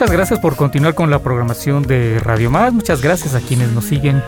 Muchas 0.00 0.16
gracias 0.16 0.38
por 0.38 0.56
continuar 0.56 0.94
con 0.94 1.10
la 1.10 1.18
programación 1.18 1.82
de 1.82 2.18
Radio 2.20 2.50
Más. 2.50 2.72
Muchas 2.72 3.02
gracias 3.02 3.34
a 3.34 3.40
quienes 3.40 3.70
nos 3.72 3.84
siguen 3.84 4.22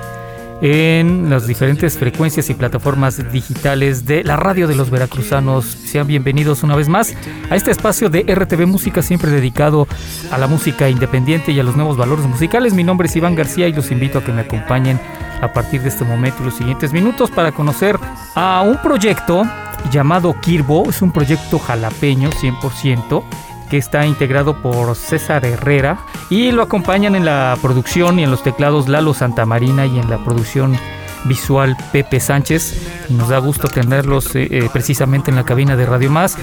en 0.60 1.30
las 1.30 1.46
diferentes 1.46 1.96
frecuencias 1.96 2.50
y 2.50 2.54
plataformas 2.54 3.32
digitales 3.32 4.04
de 4.04 4.22
la 4.22 4.36
radio 4.36 4.68
de 4.68 4.74
los 4.74 4.90
veracruzanos. 4.90 5.64
Sean 5.64 6.06
bienvenidos 6.06 6.62
una 6.62 6.76
vez 6.76 6.90
más 6.90 7.14
a 7.48 7.56
este 7.56 7.70
espacio 7.70 8.10
de 8.10 8.20
RTV 8.20 8.66
Música, 8.66 9.00
siempre 9.00 9.30
dedicado 9.30 9.88
a 10.30 10.36
la 10.36 10.46
música 10.46 10.90
independiente 10.90 11.52
y 11.52 11.60
a 11.60 11.62
los 11.62 11.74
nuevos 11.74 11.96
valores 11.96 12.26
musicales. 12.26 12.74
Mi 12.74 12.84
nombre 12.84 13.08
es 13.08 13.16
Iván 13.16 13.34
García 13.34 13.66
y 13.66 13.72
los 13.72 13.90
invito 13.90 14.18
a 14.18 14.24
que 14.24 14.32
me 14.32 14.42
acompañen 14.42 15.00
a 15.40 15.54
partir 15.54 15.80
de 15.80 15.88
este 15.88 16.04
momento 16.04 16.42
y 16.42 16.44
los 16.44 16.54
siguientes 16.54 16.92
minutos 16.92 17.30
para 17.30 17.50
conocer 17.50 17.98
a 18.34 18.60
un 18.60 18.76
proyecto 18.82 19.44
llamado 19.90 20.38
Kirbo. 20.38 20.90
Es 20.90 21.00
un 21.00 21.12
proyecto 21.12 21.58
jalapeño 21.58 22.28
100% 22.28 23.24
que 23.72 23.78
está 23.78 24.04
integrado 24.04 24.60
por 24.60 24.94
César 24.94 25.46
Herrera 25.46 25.96
y 26.28 26.52
lo 26.52 26.60
acompañan 26.60 27.16
en 27.16 27.24
la 27.24 27.56
producción 27.62 28.18
y 28.18 28.22
en 28.22 28.30
los 28.30 28.42
teclados 28.42 28.86
Lalo 28.86 29.14
Santamarina 29.14 29.86
y 29.86 29.98
en 29.98 30.10
la 30.10 30.22
producción 30.22 30.76
visual 31.24 31.74
Pepe 31.90 32.20
Sánchez. 32.20 32.74
Y 33.08 33.14
nos 33.14 33.30
da 33.30 33.38
gusto 33.38 33.68
tenerlos 33.68 34.36
eh, 34.36 34.46
eh, 34.50 34.68
precisamente 34.70 35.30
en 35.30 35.36
la 35.36 35.44
cabina 35.44 35.74
de 35.74 35.86
Radio 35.86 36.10
Más 36.10 36.36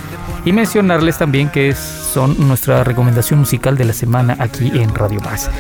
y 0.44 0.54
mencionarles 0.54 1.20
también 1.20 1.50
que 1.50 1.76
son 1.76 2.36
nuestra 2.48 2.84
recomendación 2.84 3.42
musical 3.42 3.78
de 3.78 3.86
la 3.86 3.94
semana 3.94 4.36
aquí 4.40 4.72
en 4.74 4.96
Radio 4.96 5.22
Más. 5.22 5.52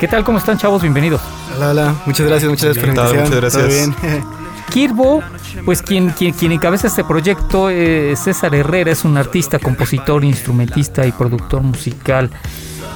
¿Qué 0.00 0.08
tal? 0.08 0.24
¿Cómo 0.24 0.36
están, 0.36 0.58
chavos? 0.58 0.82
Bienvenidos. 0.82 1.22
Hola, 1.56 1.70
hola. 1.70 1.94
Muchas 2.04 2.26
gracias, 2.26 2.50
muchas 2.50 2.76
gracias 2.76 2.84
por 2.84 2.94
la 2.94 3.14
invitación. 3.14 3.24
Muchas 3.24 3.40
gracias. 3.40 3.96
¿Todo 3.96 4.10
bien? 4.10 4.38
Kirbo, 4.70 5.22
pues 5.64 5.82
quien, 5.82 6.14
encabeza 6.20 6.86
este 6.86 7.04
proyecto, 7.04 7.70
es 7.70 8.20
César 8.20 8.54
Herrera, 8.54 8.90
es 8.90 9.04
un 9.04 9.16
artista, 9.16 9.58
compositor, 9.58 10.24
instrumentista 10.24 11.06
y 11.06 11.12
productor 11.12 11.62
musical 11.62 12.30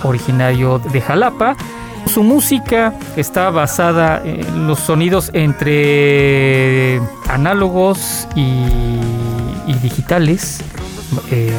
originario 0.02 0.78
de 0.78 1.00
Jalapa. 1.00 1.56
Su 2.06 2.22
música 2.22 2.94
está 3.16 3.50
basada 3.50 4.22
en 4.24 4.66
los 4.66 4.80
sonidos 4.80 5.30
entre 5.32 7.00
análogos 7.28 8.26
y, 8.34 8.64
y 9.66 9.74
digitales, 9.82 10.60
eh, 11.30 11.56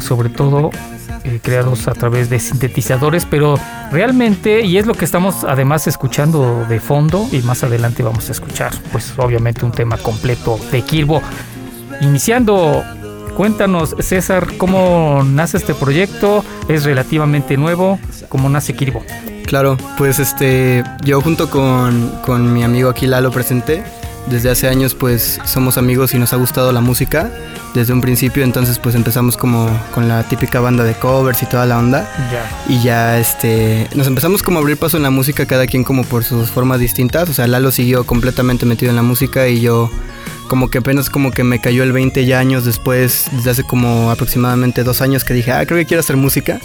sobre 0.00 0.28
todo 0.28 0.70
eh, 1.26 1.40
creados 1.42 1.88
a 1.88 1.92
través 1.92 2.30
de 2.30 2.38
sintetizadores, 2.38 3.26
pero 3.26 3.58
realmente, 3.90 4.62
y 4.64 4.78
es 4.78 4.86
lo 4.86 4.94
que 4.94 5.04
estamos 5.04 5.42
además 5.42 5.88
escuchando 5.88 6.64
de 6.68 6.78
fondo, 6.78 7.26
y 7.32 7.38
más 7.38 7.64
adelante 7.64 8.04
vamos 8.04 8.28
a 8.28 8.32
escuchar, 8.32 8.72
pues 8.92 9.12
obviamente 9.16 9.64
un 9.64 9.72
tema 9.72 9.98
completo 9.98 10.58
de 10.70 10.82
Kirbo. 10.82 11.20
Iniciando, 12.00 12.84
cuéntanos 13.36 13.96
César, 13.98 14.56
¿cómo 14.56 15.24
nace 15.24 15.56
este 15.56 15.74
proyecto? 15.74 16.44
¿Es 16.68 16.84
relativamente 16.84 17.56
nuevo? 17.56 17.98
¿Cómo 18.28 18.48
nace 18.48 18.74
Kirbo? 18.74 19.02
Claro, 19.46 19.76
pues 19.98 20.20
este, 20.20 20.84
yo 21.02 21.20
junto 21.20 21.50
con, 21.50 22.20
con 22.24 22.52
mi 22.52 22.62
amigo 22.62 22.88
aquí 22.88 23.06
Lalo 23.06 23.32
presenté. 23.32 23.82
Desde 24.26 24.50
hace 24.50 24.68
años 24.68 24.94
pues 24.94 25.40
somos 25.44 25.78
amigos 25.78 26.14
y 26.14 26.18
nos 26.18 26.32
ha 26.32 26.36
gustado 26.36 26.72
la 26.72 26.80
música 26.80 27.30
desde 27.74 27.92
un 27.92 28.00
principio, 28.00 28.42
entonces 28.42 28.78
pues 28.78 28.94
empezamos 28.94 29.36
como 29.36 29.68
con 29.94 30.08
la 30.08 30.22
típica 30.24 30.60
banda 30.60 30.82
de 30.82 30.94
covers 30.94 31.42
y 31.42 31.46
toda 31.46 31.66
la 31.66 31.78
onda. 31.78 32.10
Ya. 32.32 32.74
Y 32.74 32.82
ya 32.82 33.18
este, 33.18 33.88
nos 33.94 34.06
empezamos 34.06 34.42
como 34.42 34.58
a 34.58 34.62
abrir 34.62 34.76
paso 34.76 34.96
en 34.96 35.02
la 35.02 35.10
música 35.10 35.46
cada 35.46 35.66
quien 35.66 35.84
como 35.84 36.02
por 36.04 36.24
sus 36.24 36.50
formas 36.50 36.80
distintas. 36.80 37.28
O 37.28 37.34
sea, 37.34 37.46
Lalo 37.46 37.70
siguió 37.70 38.04
completamente 38.04 38.66
metido 38.66 38.90
en 38.90 38.96
la 38.96 39.02
música 39.02 39.46
y 39.46 39.60
yo 39.60 39.90
como 40.48 40.70
que 40.70 40.78
apenas 40.78 41.10
como 41.10 41.30
que 41.30 41.44
me 41.44 41.60
cayó 41.60 41.82
el 41.82 41.92
20 41.92 42.24
ya 42.24 42.38
años 42.38 42.64
después, 42.64 43.26
desde 43.32 43.50
hace 43.50 43.64
como 43.64 44.10
aproximadamente 44.10 44.82
dos 44.84 45.02
años 45.02 45.24
que 45.24 45.34
dije, 45.34 45.52
ah, 45.52 45.66
creo 45.66 45.78
que 45.78 45.86
quiero 45.86 46.00
hacer 46.00 46.16
música. 46.16 46.60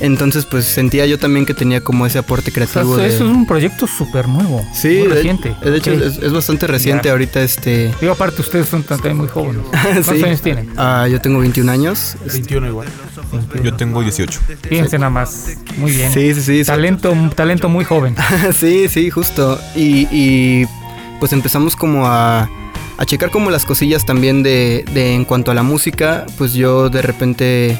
Entonces, 0.00 0.46
pues 0.46 0.64
sentía 0.64 1.04
yo 1.06 1.18
también 1.18 1.44
que 1.44 1.52
tenía 1.52 1.82
como 1.82 2.06
ese 2.06 2.18
aporte 2.18 2.50
O 2.50 2.54
sea, 2.54 2.66
creativo. 2.66 2.94
eso, 2.94 3.02
de- 3.02 3.08
eso 3.08 3.24
es 3.26 3.30
un 3.30 3.46
proyecto 3.46 3.86
súper 3.86 4.28
nuevo. 4.28 4.64
Sí, 4.72 4.88
muy 4.88 5.08
de, 5.08 5.14
reciente. 5.14 5.54
de 5.62 5.76
hecho 5.76 5.92
es, 5.92 6.16
es 6.18 6.32
bastante 6.32 6.66
reciente 6.66 7.04
Ya. 7.06 7.12
ahorita 7.12 7.42
este... 7.42 7.92
Digo, 8.00 8.12
aparte, 8.14 8.40
ustedes 8.40 8.66
son 8.68 8.82
también 8.82 9.16
muy 9.18 9.28
jóvenes. 9.28 9.62
¿Cuántos 9.70 10.16
sí. 10.16 10.24
años 10.24 10.40
tienen? 10.40 10.70
Ah, 10.76 11.06
yo 11.10 11.20
tengo 11.20 11.38
21 11.40 11.70
años. 11.70 12.16
21 12.24 12.66
igual. 12.68 12.88
Yo 13.62 13.74
tengo 13.76 14.02
18. 14.02 14.40
Fíjense 14.68 14.98
nada 14.98 15.10
más. 15.10 15.48
Muy 15.76 15.92
bien. 15.92 16.12
Sí, 16.12 16.34
sí, 16.34 16.40
sí. 16.42 16.64
Talento, 16.64 17.14
talento 17.34 17.68
muy 17.68 17.84
joven. 17.84 18.16
sí, 18.58 18.88
sí, 18.88 19.10
justo. 19.10 19.60
Y, 19.76 20.08
y, 20.10 20.66
pues 21.20 21.32
empezamos 21.34 21.76
como 21.76 22.06
a, 22.06 22.48
a 22.96 23.04
checar 23.06 23.30
como 23.30 23.50
las 23.50 23.64
cosillas 23.66 24.06
también 24.06 24.42
de, 24.42 24.84
de 24.94 25.14
en 25.14 25.24
cuanto 25.26 25.50
a 25.50 25.54
la 25.54 25.62
música. 25.62 26.24
Pues 26.38 26.54
yo 26.54 26.88
de 26.88 27.02
repente, 27.02 27.78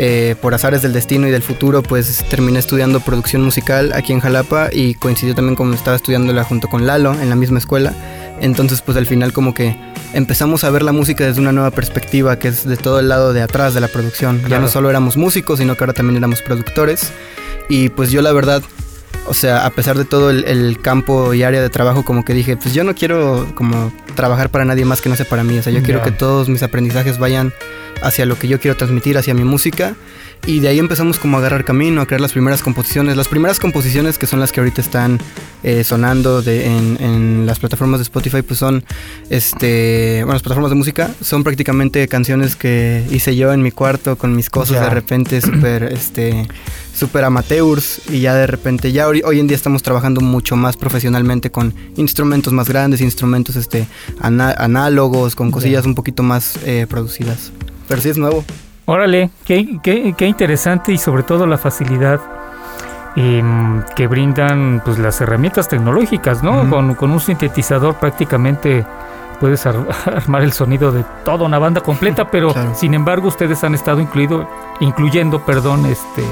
eh, 0.00 0.36
por 0.40 0.54
azares 0.54 0.80
del 0.82 0.92
destino 0.92 1.26
y 1.26 1.30
del 1.32 1.42
futuro, 1.42 1.82
pues 1.82 2.24
terminé 2.30 2.60
estudiando 2.60 3.00
producción 3.00 3.42
musical 3.42 3.92
aquí 3.94 4.12
en 4.12 4.20
Jalapa 4.20 4.68
y 4.72 4.94
coincidió 4.94 5.34
también 5.34 5.56
como 5.56 5.74
estaba 5.74 5.96
estudiándola 5.96 6.44
junto 6.44 6.68
con 6.68 6.86
Lalo 6.86 7.12
en 7.20 7.28
la 7.28 7.34
misma 7.36 7.58
escuela. 7.58 7.92
Entonces 8.40 8.80
pues 8.80 8.96
al 8.96 9.06
final 9.06 9.32
como 9.32 9.52
que 9.54 9.76
empezamos 10.14 10.62
a 10.62 10.70
ver 10.70 10.82
la 10.84 10.92
música 10.92 11.24
desde 11.24 11.40
una 11.40 11.50
nueva 11.52 11.72
perspectiva, 11.72 12.38
que 12.38 12.48
es 12.48 12.64
de 12.64 12.76
todo 12.76 13.00
el 13.00 13.08
lado 13.08 13.32
de 13.32 13.42
atrás 13.42 13.74
de 13.74 13.80
la 13.80 13.88
producción. 13.88 14.40
Ya 14.42 14.46
Claro. 14.46 14.62
no 14.62 14.68
solo 14.68 14.88
éramos 14.88 15.16
músicos, 15.16 15.58
sino 15.58 15.76
que 15.76 15.82
ahora 15.82 15.92
también 15.94 16.16
éramos 16.16 16.42
productores. 16.42 17.10
Y 17.68 17.88
pues 17.88 18.12
yo 18.12 18.22
la 18.22 18.32
verdad, 18.32 18.62
o 19.26 19.34
sea, 19.34 19.66
a 19.66 19.70
pesar 19.70 19.98
de 19.98 20.04
todo 20.04 20.30
el, 20.30 20.44
el 20.44 20.80
campo 20.80 21.34
y 21.34 21.42
área 21.42 21.60
de 21.60 21.68
trabajo, 21.70 22.04
como 22.04 22.24
que 22.24 22.32
dije, 22.32 22.56
pues 22.56 22.72
yo 22.72 22.84
no 22.84 22.94
quiero 22.94 23.46
como 23.56 23.92
trabajar 24.14 24.48
para 24.50 24.64
nadie 24.64 24.84
más 24.84 25.00
que 25.00 25.08
no 25.08 25.16
sea 25.16 25.26
para 25.28 25.42
mí. 25.42 25.58
O 25.58 25.62
sea, 25.64 25.72
yo 25.72 25.82
quiero 25.82 25.98
Ya. 25.98 26.04
que 26.04 26.12
todos 26.12 26.48
mis 26.48 26.62
aprendizajes 26.62 27.18
vayan 27.18 27.52
hacia 28.02 28.26
lo 28.26 28.38
que 28.38 28.48
yo 28.48 28.60
quiero 28.60 28.76
transmitir, 28.76 29.18
hacia 29.18 29.34
mi 29.34 29.44
música. 29.44 29.94
Y 30.46 30.60
de 30.60 30.68
ahí 30.68 30.78
empezamos 30.78 31.18
como 31.18 31.36
a 31.36 31.40
agarrar 31.40 31.64
camino, 31.64 32.00
a 32.00 32.06
crear 32.06 32.20
las 32.20 32.30
primeras 32.32 32.62
composiciones. 32.62 33.16
Las 33.16 33.26
primeras 33.26 33.58
composiciones 33.58 34.18
que 34.18 34.26
son 34.28 34.38
las 34.38 34.52
que 34.52 34.60
ahorita 34.60 34.80
están 34.80 35.18
eh, 35.64 35.82
sonando 35.82 36.42
de, 36.42 36.66
en, 36.66 36.96
en 37.00 37.44
las 37.44 37.58
plataformas 37.58 37.98
de 37.98 38.02
Spotify, 38.04 38.42
pues 38.42 38.60
son, 38.60 38.84
este, 39.30 40.18
bueno, 40.20 40.34
las 40.34 40.42
plataformas 40.42 40.70
de 40.70 40.76
música, 40.76 41.10
son 41.22 41.42
prácticamente 41.44 42.06
canciones 42.08 42.54
que 42.56 43.04
hice 43.10 43.34
yo 43.36 43.52
en 43.52 43.62
mi 43.62 43.72
cuarto 43.72 44.16
con 44.16 44.34
mis 44.36 44.48
cosas 44.48 44.76
de 44.84 44.90
repente 44.94 45.40
súper, 45.42 45.84
este, 45.92 46.46
súper 46.94 47.24
amateurs 47.24 48.00
y 48.08 48.20
ya 48.20 48.34
de 48.34 48.46
repente, 48.46 48.92
ya 48.92 49.08
hoy, 49.08 49.22
hoy 49.24 49.40
en 49.40 49.48
día 49.48 49.56
estamos 49.56 49.82
trabajando 49.82 50.20
mucho 50.20 50.56
más 50.56 50.76
profesionalmente 50.76 51.50
con 51.50 51.74
instrumentos 51.96 52.52
más 52.52 52.68
grandes, 52.68 53.00
instrumentos, 53.00 53.56
este, 53.56 53.86
ana- 54.20 54.54
análogos, 54.56 55.34
con 55.34 55.50
cosillas 55.50 55.84
un 55.84 55.94
poquito 55.94 56.22
más 56.22 56.58
eh, 56.64 56.86
producidas. 56.88 57.50
Pero 57.88 58.00
sí 58.00 58.10
es 58.10 58.18
nuevo. 58.18 58.44
Órale, 58.86 59.30
qué, 59.44 59.78
qué- 59.82 60.14
qué 60.16 60.26
interesante 60.26 60.92
y 60.92 60.98
sobre 60.98 61.22
todo 61.22 61.46
la 61.46 61.58
facilidad 61.58 62.20
em, 63.16 63.82
que 63.96 64.06
brindan 64.06 64.80
pues 64.84 64.98
las 64.98 65.20
herramientas 65.20 65.68
tecnológicas, 65.68 66.42
¿no? 66.42 66.68
Con, 66.70 66.94
con 66.94 67.10
un 67.10 67.20
sintetizador 67.20 67.94
prácticamente 67.96 68.86
puedes 69.40 69.64
ar- 69.66 69.86
armar 70.06 70.42
el 70.42 70.52
sonido 70.52 70.92
de 70.92 71.04
toda 71.24 71.44
una 71.44 71.58
banda 71.58 71.80
completa, 71.80 72.30
pero 72.30 72.52
Claro. 72.52 72.74
sin 72.74 72.94
embargo 72.94 73.28
ustedes 73.28 73.62
han 73.64 73.74
estado 73.74 74.00
incluido, 74.00 74.48
incluyendo, 74.80 75.40
perdón, 75.44 75.86
este 75.86 76.22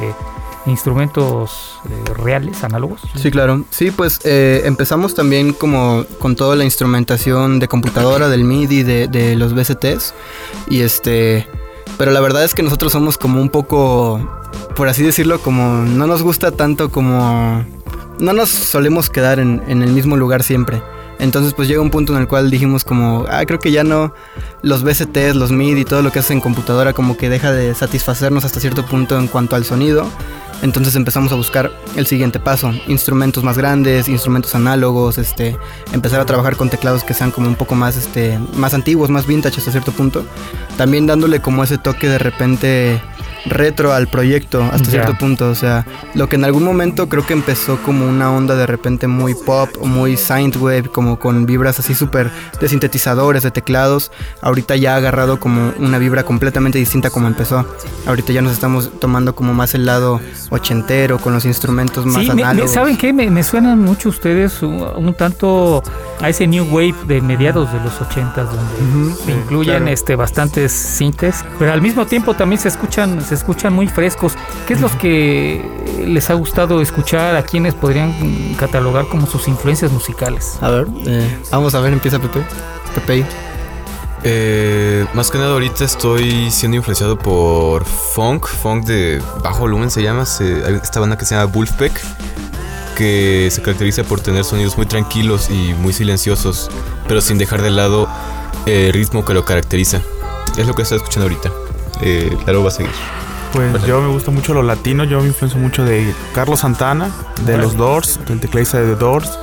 instrumentos 0.66 1.78
eh, 1.88 2.14
reales, 2.14 2.64
análogos. 2.64 3.00
Sí, 3.14 3.30
claro. 3.30 3.64
Sí, 3.70 3.90
pues 3.90 4.20
eh, 4.24 4.62
empezamos 4.64 5.14
también 5.14 5.52
como 5.52 6.04
con 6.18 6.36
toda 6.36 6.56
la 6.56 6.64
instrumentación 6.64 7.58
de 7.58 7.68
computadora, 7.68 8.28
del 8.28 8.44
MIDI, 8.44 8.82
de, 8.82 9.36
los 9.36 9.54
VSTs. 9.54 10.14
Y 10.68 10.80
este. 10.80 11.46
Pero 11.98 12.10
la 12.10 12.20
verdad 12.20 12.44
es 12.44 12.54
que 12.54 12.62
nosotros 12.62 12.92
somos 12.92 13.16
como 13.16 13.40
un 13.40 13.48
poco, 13.48 14.20
por 14.74 14.88
así 14.88 15.02
decirlo, 15.02 15.40
como 15.40 15.84
no 15.84 16.06
nos 16.06 16.22
gusta 16.22 16.50
tanto 16.50 16.90
como... 16.90 17.64
No 18.18 18.32
nos 18.32 18.48
solemos 18.48 19.10
quedar 19.10 19.38
en, 19.38 19.62
el 19.66 19.90
mismo 19.90 20.16
lugar 20.16 20.42
siempre. 20.42 20.82
Entonces 21.18 21.54
pues 21.54 21.68
llega 21.68 21.80
un 21.80 21.90
punto 21.90 22.14
en 22.14 22.20
el 22.20 22.28
cual 22.28 22.50
dijimos 22.50 22.84
como, 22.84 23.24
ah, 23.30 23.44
creo 23.46 23.58
que 23.58 23.72
ya 23.72 23.84
no 23.84 24.12
los 24.62 24.82
VSTs, 24.82 25.34
los 25.34 25.52
MIDI 25.52 25.84
todo 25.84 26.02
lo 26.02 26.12
que 26.12 26.18
haces 26.18 26.32
en 26.32 26.40
computadora 26.40 26.92
como 26.92 27.16
que 27.16 27.30
deja 27.30 27.52
de 27.52 27.74
satisfacernos 27.74 28.44
hasta 28.44 28.60
cierto 28.60 28.84
punto 28.84 29.18
en 29.18 29.28
cuanto 29.28 29.56
al 29.56 29.64
sonido. 29.64 30.06
Entonces 30.62 30.97
empezamos 30.97 31.32
a 31.32 31.35
buscar 31.35 31.70
el 31.97 32.06
siguiente 32.06 32.41
paso, 32.41 32.73
instrumentos 32.88 33.44
más 33.44 33.58
grandes, 33.58 34.08
instrumentos 34.08 34.55
análogos, 34.55 35.19
este, 35.19 35.56
empezar 35.93 36.20
a 36.20 36.26
trabajar 36.26 36.56
con 36.56 36.70
teclados 36.70 37.05
que 37.05 37.14
sean 37.14 37.31
como 37.31 37.49
un 37.49 37.56
poco 37.56 37.75
más, 37.75 37.97
este, 37.97 38.38
más 38.55 38.75
antiguos, 38.75 39.11
más 39.11 39.26
vintage 39.26 39.58
hasta 39.58 39.70
cierto 39.70 39.93
punto. 39.93 40.25
También 40.76 41.06
dándole 41.06 41.41
como 41.41 41.62
ese 41.62 41.79
toque 41.79 42.08
de 42.08 42.19
repente 42.19 43.00
retro 43.49 43.93
al 43.93 44.08
proyecto 44.08 44.62
hasta 44.62 44.91
cierto 44.91 45.17
punto. 45.17 45.49
O 45.49 45.55
sea, 45.55 45.87
lo 46.14 46.29
que 46.29 46.37
en 46.37 46.44
algún 46.44 46.64
momento 46.64 47.09
creo 47.09 47.26
que 47.26 47.32
empezó 47.32 47.81
como 47.82 48.06
una 48.06 48.32
onda 48.32 48.56
de 48.56 48.67
repente 48.67 49.06
muy 49.06 49.35
pop, 49.35 49.70
muy 49.82 50.17
synthwave, 50.17 50.88
como 50.88 51.19
con 51.19 51.47
vibras 51.47 51.79
así 51.79 51.94
súper 51.94 52.31
de 52.61 52.69
sintetizadores, 52.69 53.43
de 53.43 53.50
teclados. 53.50 54.11
Ahorita 54.41 54.76
ya 54.76 54.94
ha 54.94 54.97
agarrado 54.97 55.41
como 55.41 55.73
una 55.79 55.99
vibra 55.99 56.25
completamente 56.25 56.79
distinta 56.79 57.11
como 57.11 57.26
empezó. 57.26 57.67
Ahorita 58.06 58.32
ya 58.32 58.43
nos 58.43 58.52
estamos 58.52 58.91
tomando 59.00 59.35
como 59.35 59.55
más 59.55 59.75
el 59.75 59.87
lado 59.87 60.20
ochentero, 60.50 61.19
con 61.19 61.32
los 61.32 61.44
instrumentos 61.44 62.06
más 62.06 62.28
análogos. 62.28 62.72
¿Saben 62.72 62.96
qué? 62.96 63.12
Me, 63.12 63.43
suenan 63.43 63.81
mucho 63.81 64.08
ustedes 64.08 64.62
un, 64.62 65.14
tanto 65.14 65.82
a 66.20 66.28
ese 66.28 66.46
new 66.46 66.64
wave 66.64 66.94
de 67.06 67.20
mediados 67.20 67.72
de 67.72 67.81
los 67.81 68.00
ochentas, 68.00 68.48
donde 68.50 69.14
se 69.14 69.32
incluyen 69.32 69.88
este 69.88 70.16
bastantes 70.16 70.72
sintes, 70.72 71.44
pero 71.58 71.72
al 71.72 71.82
mismo 71.82 72.06
tiempo 72.06 72.34
también 72.34 72.60
se 72.60 72.69
escuchan, 72.69 73.20
escuchan 73.31 73.72
muy 73.72 73.88
frescos. 73.88 74.34
¿Qué 74.66 74.75
es 74.75 74.81
lo 74.81 74.90
que 74.98 75.64
les 76.06 76.31
ha 76.31 76.34
gustado 76.34 76.81
escuchar? 76.81 77.37
¿A 77.37 77.42
quienes 77.42 77.75
podrían 77.75 78.54
catalogar 78.58 79.06
como 79.08 79.26
sus 79.26 79.49
influencias 79.49 79.92
musicales? 79.92 80.58
A 80.60 80.70
ver, 80.70 80.87
eh, 81.06 81.38
vamos 81.50 81.75
a 81.75 81.81
ver, 81.81 81.92
empieza 81.92 82.19
Pepe. 82.19 82.40
Pepe. 82.94 83.25
Eh, 84.28 85.06
más 85.14 85.31
que 85.31 85.38
nada 85.38 85.52
ahorita 85.52 85.84
estoy 85.84 86.50
siendo 86.50 86.76
influenciado 86.76 87.17
por 87.17 87.84
funk, 87.84 88.49
funk 88.49 88.84
de 88.84 89.23
bajo 89.44 89.61
volumen 89.61 89.88
se 89.88 90.02
llama, 90.02 90.25
esta 90.25 90.99
banda 90.99 91.17
que 91.17 91.25
se 91.25 91.37
llama 91.37 91.52
Wolfpack, 91.52 91.93
que 92.96 93.49
se 93.52 93.62
caracteriza 93.62 94.02
por 94.02 94.19
tener 94.20 94.43
sonidos 94.43 94.76
muy 94.76 94.87
tranquilos 94.87 95.49
y 95.49 95.75
muy 95.75 95.93
silenciosos, 95.93 96.73
pero 97.06 97.20
sin 97.20 97.38
dejar 97.38 97.62
de 97.62 97.70
lado 97.70 98.08
el 98.67 98.93
ritmo 98.93 99.25
que 99.25 99.32
lo 99.32 99.44
caracteriza. 99.44 100.00
Es 100.56 100.67
lo 100.67 100.75
que 100.75 100.82
estoy 100.82 100.96
escuchando 100.96 101.28
ahorita. 101.28 101.52
Eh, 102.00 102.37
claro, 102.43 102.64
va 102.64 102.70
a 102.70 102.73
seguir. 102.73 102.90
Pues 103.52 103.87
yo 103.87 104.00
me 104.00 104.08
gusta 104.08 104.32
mucho 104.32 104.55
lo 104.55 104.64
latino, 104.64 105.05
yo 105.05 105.20
me 105.20 105.28
influencio 105.28 105.61
mucho 105.61 105.84
de 105.84 106.12
Carlos 106.34 106.58
Santana, 106.58 107.12
de 107.44 107.58
los 107.58 107.76
Doors, 107.76 108.19
del 108.26 108.40
tecladista 108.40 108.81
de 108.81 108.93
The 108.93 108.96
Doors, 108.96 109.38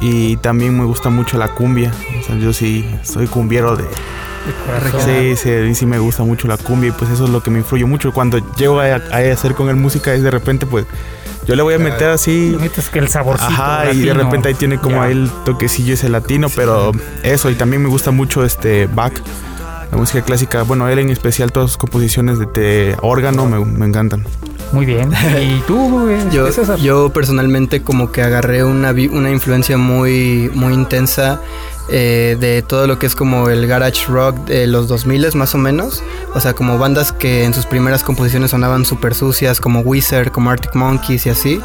y 0.00 0.38
también 0.38 0.78
me 0.78 0.86
gusta 0.86 1.10
mucho 1.10 1.36
la 1.36 1.48
cumbia. 1.48 1.92
O 2.18 2.26
sea, 2.26 2.36
yo 2.36 2.54
sí 2.54 2.88
soy 3.02 3.26
cumbiero 3.26 3.76
de... 3.76 3.84
Sí, 5.04 5.36
sí, 5.36 5.74
sí 5.74 5.86
me 5.86 5.98
gusta 5.98 6.22
mucho 6.22 6.48
la 6.48 6.56
cumbia 6.56 6.88
y 6.88 6.92
pues 6.92 7.10
eso 7.10 7.24
es 7.24 7.30
lo 7.30 7.42
que 7.42 7.50
me 7.50 7.58
influye 7.58 7.84
mucho. 7.84 8.12
Cuando 8.12 8.38
llego 8.56 8.80
a, 8.80 8.96
hacer 8.96 9.54
con 9.54 9.68
él 9.68 9.76
música 9.76 10.14
es 10.14 10.22
de 10.22 10.30
repente 10.30 10.66
pues 10.66 10.86
yo 11.46 11.56
le 11.56 11.62
voy 11.62 11.74
a 11.74 11.78
meter 11.78 12.10
así. 12.10 12.56
Metes 12.60 12.88
que 12.88 12.98
el 12.98 13.08
saborcito. 13.08 13.50
Ajá, 13.50 13.92
y 13.92 14.02
de 14.02 14.14
repente 14.14 14.48
ahí 14.48 14.54
tiene 14.54 14.78
como 14.78 15.02
ahí 15.02 15.12
el 15.12 15.30
toquecillo 15.44 15.94
ese 15.94 16.08
latino, 16.08 16.48
pero 16.54 16.92
eso, 17.22 17.50
y 17.50 17.54
también 17.54 17.82
me 17.82 17.88
gusta 17.88 18.10
mucho 18.10 18.44
este 18.44 18.86
Bach 18.86 19.14
la 19.92 19.98
música 19.98 20.22
clásica, 20.22 20.62
bueno, 20.62 20.88
él 20.88 20.98
en 20.98 21.10
especial, 21.10 21.52
todas 21.52 21.72
sus 21.72 21.76
composiciones 21.76 22.38
de, 22.38 22.96
órgano 23.02 23.44
me, 23.44 23.62
me, 23.62 23.84
encantan. 23.84 24.24
Muy 24.72 24.86
bien. 24.86 25.12
¿Y 25.38 25.60
tú, 25.66 26.08
yo, 26.32 26.48
yo 26.76 27.10
personalmente 27.10 27.82
como 27.82 28.10
que 28.10 28.22
agarré 28.22 28.64
una, 28.64 28.92
una 28.92 29.30
influencia 29.30 29.76
muy, 29.76 30.50
muy 30.54 30.72
intensa 30.72 31.42
eh, 31.88 32.36
de 32.38 32.62
todo 32.62 32.86
lo 32.86 32.98
que 32.98 33.06
es 33.06 33.14
como 33.14 33.48
el 33.48 33.66
garage 33.66 34.06
rock 34.06 34.36
de 34.46 34.66
los 34.66 34.88
2000 34.88 35.34
más 35.34 35.54
o 35.54 35.58
menos. 35.58 36.02
O 36.34 36.40
sea, 36.40 36.54
como 36.54 36.78
bandas 36.78 37.12
que 37.12 37.44
en 37.44 37.54
sus 37.54 37.66
primeras 37.66 38.02
composiciones 38.02 38.52
sonaban 38.52 38.84
súper 38.84 39.14
sucias, 39.14 39.60
como 39.60 39.80
Wizard, 39.80 40.30
como 40.30 40.50
Arctic 40.50 40.74
Monkeys 40.74 41.26
y 41.26 41.30
así. 41.30 41.60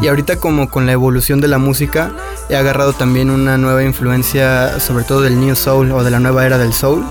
Y 0.00 0.08
ahorita 0.08 0.36
como 0.36 0.70
con 0.70 0.86
la 0.86 0.92
evolución 0.92 1.40
de 1.40 1.48
la 1.48 1.58
música 1.58 2.12
he 2.48 2.56
agarrado 2.56 2.92
también 2.92 3.30
una 3.30 3.58
nueva 3.58 3.82
influencia, 3.82 4.78
sobre 4.80 5.04
todo 5.04 5.22
del 5.22 5.40
New 5.40 5.56
Soul 5.56 5.92
o 5.92 6.04
de 6.04 6.10
la 6.10 6.20
nueva 6.20 6.46
era 6.46 6.58
del 6.58 6.72
Soul. 6.72 7.04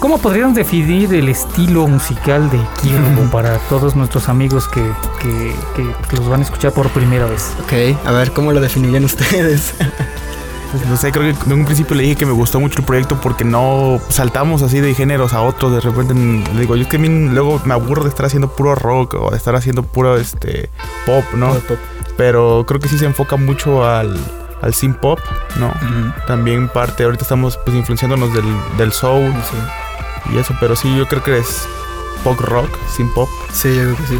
¿Cómo 0.00 0.18
podrían 0.18 0.52
definir 0.52 1.14
el 1.14 1.28
estilo 1.28 1.86
musical 1.86 2.50
de 2.50 2.58
Kirby 2.82 3.28
para 3.32 3.58
todos 3.68 3.94
nuestros 3.94 4.28
amigos 4.28 4.68
que, 4.68 4.82
que, 5.22 6.16
los 6.16 6.28
van 6.28 6.40
a 6.40 6.44
escuchar 6.44 6.72
por 6.72 6.90
primera 6.90 7.26
vez? 7.26 7.52
Ok, 7.62 7.96
a 8.04 8.12
ver, 8.12 8.32
¿cómo 8.32 8.52
lo 8.52 8.60
definirían 8.60 9.04
ustedes? 9.04 9.74
Pues 10.72 10.86
no 10.86 10.96
sé, 10.96 11.12
creo 11.12 11.32
que 11.32 11.44
en 11.46 11.60
un 11.60 11.64
principio 11.64 11.94
le 11.96 12.02
dije 12.02 12.16
que 12.16 12.26
me 12.26 12.32
gustó 12.32 12.60
mucho 12.60 12.80
el 12.80 12.84
proyecto 12.84 13.20
porque 13.20 13.44
no 13.44 14.00
saltamos 14.08 14.62
así 14.62 14.80
de 14.80 14.94
géneros 14.94 15.32
a 15.32 15.42
otros. 15.42 15.72
De 15.72 15.80
repente 15.80 16.14
le 16.14 16.60
digo, 16.60 16.76
yo 16.76 16.82
es 16.82 16.88
que 16.88 16.96
a 16.96 17.00
mí 17.00 17.08
luego 17.08 17.60
me 17.64 17.74
aburro 17.74 18.02
de 18.02 18.08
estar 18.10 18.26
haciendo 18.26 18.48
puro 18.54 18.74
rock 18.74 19.14
o 19.14 19.30
de 19.30 19.36
estar 19.36 19.54
haciendo 19.54 19.82
puro 19.82 20.16
este 20.16 20.68
pop, 21.06 21.24
¿no? 21.34 21.56
Pero 22.16 22.64
creo 22.66 22.80
que 22.80 22.88
sí 22.88 22.98
se 22.98 23.04
enfoca 23.06 23.36
mucho 23.36 23.84
al, 23.88 24.18
al 24.60 24.74
synth 24.74 24.96
pop, 24.96 25.20
¿no? 25.56 25.72
También 26.26 26.68
parte, 26.68 27.04
ahorita 27.04 27.22
estamos 27.22 27.58
pues 27.64 27.76
influenciándonos 27.76 28.32
del, 28.34 28.44
del 28.76 28.92
soul 28.92 29.32
y 30.32 30.38
eso, 30.38 30.54
pero 30.60 30.74
sí, 30.74 30.94
yo 30.96 31.06
creo 31.06 31.22
que 31.22 31.38
es 31.38 31.66
pop 32.24 32.38
rock, 32.40 32.70
synth 32.94 33.12
pop. 33.14 33.28
Sí, 33.52 33.74
yo 33.74 33.82
creo 33.82 33.96
que 33.96 34.06
sí. 34.06 34.18